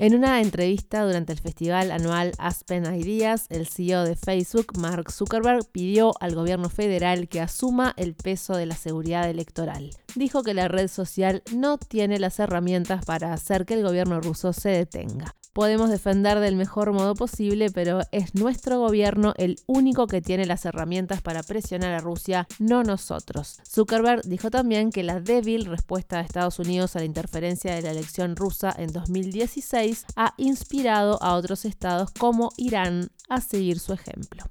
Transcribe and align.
En 0.00 0.14
una 0.14 0.40
entrevista 0.40 1.04
durante 1.04 1.34
el 1.34 1.38
festival 1.38 1.90
anual 1.90 2.32
Aspen 2.38 2.86
Ideas, 2.94 3.44
el 3.50 3.66
CEO 3.66 4.04
de 4.04 4.16
Facebook, 4.16 4.78
Mark 4.78 5.12
Zuckerberg, 5.12 5.66
pidió 5.70 6.14
al 6.20 6.34
gobierno 6.34 6.70
federal 6.70 7.28
que 7.28 7.42
asuma 7.42 7.92
el 7.98 8.14
peso 8.14 8.56
de 8.56 8.64
la 8.64 8.76
seguridad 8.76 9.28
electoral. 9.28 9.90
Dijo 10.14 10.42
que 10.42 10.54
la 10.54 10.68
red 10.68 10.88
social 10.88 11.42
no 11.54 11.76
tiene 11.76 12.18
las 12.18 12.38
herramientas 12.38 13.04
para 13.04 13.34
hacer 13.34 13.66
que 13.66 13.74
el 13.74 13.82
gobierno 13.82 14.22
ruso 14.22 14.54
se 14.54 14.70
detenga 14.70 15.36
podemos 15.52 15.90
defender 15.90 16.40
del 16.40 16.56
mejor 16.56 16.92
modo 16.92 17.14
posible, 17.14 17.70
pero 17.70 18.00
es 18.12 18.34
nuestro 18.34 18.78
gobierno 18.78 19.34
el 19.36 19.56
único 19.66 20.06
que 20.06 20.22
tiene 20.22 20.46
las 20.46 20.64
herramientas 20.64 21.22
para 21.22 21.42
presionar 21.42 21.92
a 21.92 22.00
Rusia, 22.00 22.46
no 22.58 22.82
nosotros. 22.82 23.60
Zuckerberg 23.68 24.22
dijo 24.22 24.50
también 24.50 24.90
que 24.90 25.02
la 25.02 25.20
débil 25.20 25.66
respuesta 25.66 26.16
de 26.16 26.22
Estados 26.22 26.58
Unidos 26.58 26.96
a 26.96 27.00
la 27.00 27.04
interferencia 27.04 27.74
de 27.74 27.82
la 27.82 27.90
elección 27.90 28.36
rusa 28.36 28.74
en 28.76 28.92
2016 28.92 30.06
ha 30.16 30.34
inspirado 30.36 31.22
a 31.22 31.34
otros 31.34 31.64
estados 31.64 32.10
como 32.18 32.50
Irán 32.56 33.10
a 33.28 33.40
seguir 33.40 33.78
su 33.78 33.92
ejemplo. 33.92 34.44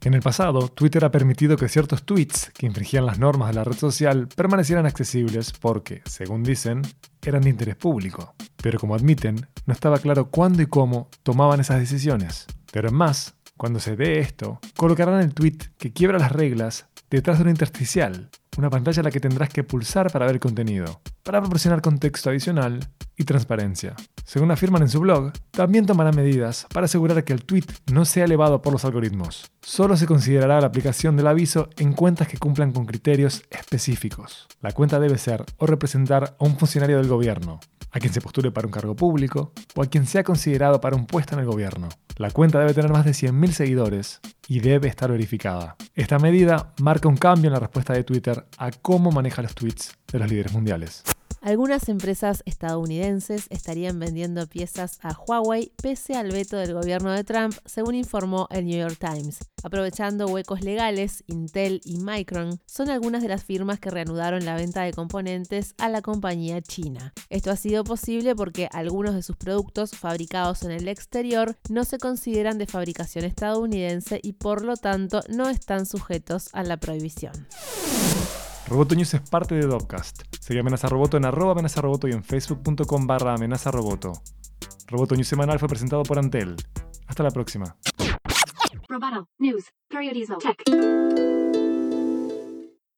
En 0.00 0.14
el 0.14 0.22
pasado, 0.22 0.68
Twitter 0.68 1.04
ha 1.04 1.10
permitido 1.10 1.56
que 1.56 1.68
ciertos 1.68 2.04
tweets 2.04 2.50
que 2.54 2.66
infringían 2.66 3.04
las 3.04 3.18
normas 3.18 3.48
de 3.48 3.54
la 3.56 3.64
red 3.64 3.76
social 3.76 4.28
permanecieran 4.28 4.86
accesibles 4.86 5.52
porque, 5.52 6.02
según 6.04 6.44
dicen, 6.44 6.82
eran 7.20 7.42
de 7.42 7.50
interés 7.50 7.76
público. 7.76 8.34
Pero 8.62 8.78
como 8.78 8.94
admiten, 8.94 9.46
no 9.66 9.72
estaba 9.72 9.98
claro 9.98 10.30
cuándo 10.30 10.62
y 10.62 10.66
cómo 10.66 11.08
tomaban 11.22 11.60
esas 11.60 11.78
decisiones. 11.78 12.46
Pero 12.72 12.90
más, 12.90 13.34
cuando 13.56 13.80
se 13.80 13.96
dé 13.96 14.20
esto, 14.20 14.60
colocarán 14.76 15.20
el 15.20 15.34
tweet 15.34 15.58
que 15.78 15.92
quiebra 15.92 16.18
las 16.18 16.32
reglas 16.32 16.86
detrás 17.10 17.38
de 17.38 17.44
un 17.44 17.50
intersticial, 17.50 18.30
una 18.56 18.70
pantalla 18.70 19.00
a 19.00 19.04
la 19.04 19.10
que 19.10 19.20
tendrás 19.20 19.48
que 19.48 19.64
pulsar 19.64 20.10
para 20.10 20.26
ver 20.26 20.40
contenido, 20.40 21.00
para 21.22 21.40
proporcionar 21.40 21.80
contexto 21.80 22.30
adicional 22.30 22.80
y 23.16 23.24
transparencia. 23.24 23.94
Según 24.24 24.50
afirman 24.50 24.82
en 24.82 24.88
su 24.88 25.00
blog, 25.00 25.32
también 25.50 25.86
tomará 25.86 26.12
medidas 26.12 26.66
para 26.72 26.84
asegurar 26.84 27.24
que 27.24 27.32
el 27.32 27.44
tweet 27.44 27.64
no 27.92 28.04
sea 28.04 28.24
elevado 28.24 28.60
por 28.60 28.72
los 28.72 28.84
algoritmos. 28.84 29.50
Solo 29.62 29.96
se 29.96 30.06
considerará 30.06 30.60
la 30.60 30.66
aplicación 30.66 31.16
del 31.16 31.28
aviso 31.28 31.70
en 31.76 31.92
cuentas 31.92 32.28
que 32.28 32.38
cumplan 32.38 32.72
con 32.72 32.84
criterios 32.84 33.42
específicos. 33.50 34.48
La 34.60 34.72
cuenta 34.72 35.00
debe 35.00 35.18
ser 35.18 35.44
o 35.56 35.66
representar 35.66 36.36
a 36.38 36.44
un 36.44 36.58
funcionario 36.58 36.98
del 36.98 37.08
gobierno, 37.08 37.60
a 37.90 37.98
quien 38.00 38.12
se 38.12 38.20
postule 38.20 38.50
para 38.50 38.66
un 38.66 38.72
cargo 38.72 38.94
público 38.94 39.52
o 39.74 39.82
a 39.82 39.86
quien 39.86 40.06
sea 40.06 40.24
considerado 40.24 40.80
para 40.80 40.96
un 40.96 41.06
puesto 41.06 41.34
en 41.34 41.40
el 41.40 41.46
gobierno. 41.46 41.88
La 42.16 42.30
cuenta 42.30 42.58
debe 42.58 42.74
tener 42.74 42.90
más 42.90 43.04
de 43.04 43.12
100.000 43.12 43.50
seguidores 43.52 44.20
y 44.48 44.60
debe 44.60 44.88
estar 44.88 45.10
verificada. 45.10 45.76
Esta 45.94 46.18
medida 46.18 46.72
marca 46.80 47.08
un 47.08 47.16
cambio 47.16 47.48
en 47.48 47.54
la 47.54 47.60
respuesta 47.60 47.92
de 47.92 48.04
Twitter 48.04 48.46
a 48.56 48.70
cómo 48.70 49.12
maneja 49.12 49.42
los 49.42 49.54
tweets 49.54 49.96
de 50.10 50.18
los 50.18 50.30
líderes 50.30 50.52
mundiales. 50.52 51.04
Algunas 51.40 51.88
empresas 51.88 52.42
estadounidenses 52.46 53.46
estarían 53.50 53.98
vendiendo 53.98 54.46
piezas 54.48 54.98
a 55.02 55.16
Huawei 55.16 55.72
pese 55.80 56.16
al 56.16 56.32
veto 56.32 56.56
del 56.56 56.74
gobierno 56.74 57.12
de 57.12 57.22
Trump, 57.24 57.54
según 57.64 57.94
informó 57.94 58.48
el 58.50 58.66
New 58.66 58.78
York 58.78 58.98
Times. 58.98 59.38
Aprovechando 59.62 60.26
huecos 60.26 60.62
legales, 60.62 61.22
Intel 61.26 61.80
y 61.84 61.98
Micron 61.98 62.60
son 62.66 62.90
algunas 62.90 63.22
de 63.22 63.28
las 63.28 63.44
firmas 63.44 63.78
que 63.78 63.90
reanudaron 63.90 64.44
la 64.44 64.56
venta 64.56 64.82
de 64.82 64.92
componentes 64.92 65.74
a 65.78 65.88
la 65.88 66.02
compañía 66.02 66.60
china. 66.60 67.12
Esto 67.30 67.50
ha 67.50 67.56
sido 67.56 67.84
posible 67.84 68.34
porque 68.34 68.68
algunos 68.72 69.14
de 69.14 69.22
sus 69.22 69.36
productos 69.36 69.92
fabricados 69.92 70.62
en 70.62 70.72
el 70.72 70.88
exterior 70.88 71.56
no 71.70 71.84
se 71.84 71.98
consideran 71.98 72.58
de 72.58 72.66
fabricación 72.66 73.24
estadounidense 73.24 74.20
y 74.22 74.32
por 74.32 74.64
lo 74.64 74.76
tanto 74.76 75.22
no 75.28 75.48
están 75.48 75.86
sujetos 75.86 76.48
a 76.52 76.64
la 76.64 76.78
prohibición. 76.78 77.46
Roboto 78.70 78.94
News 78.94 79.14
es 79.14 79.20
parte 79.22 79.54
de 79.54 79.66
Dopcast. 79.66 80.24
Sigue 80.40 80.60
Amenaza 80.60 80.88
Roboto 80.88 81.16
en 81.16 81.24
arroba 81.24 81.52
amenaza 81.52 81.80
roboto 81.80 82.06
y 82.06 82.12
en 82.12 82.22
facebook.com 82.22 83.06
barra 83.06 83.34
amenaza 83.34 83.70
roboto. 83.70 84.12
Roboto 84.86 85.14
News 85.14 85.28
semanal 85.28 85.58
fue 85.58 85.68
presentado 85.68 86.02
por 86.02 86.18
Antel. 86.18 86.54
Hasta 87.06 87.22
la 87.22 87.30
próxima. 87.30 87.76
Roboto. 88.88 89.28
News. 89.38 89.64
Periodismo. 89.88 90.36
Tech. 90.36 91.27